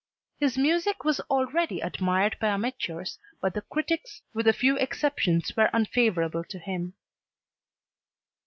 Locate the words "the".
3.53-3.61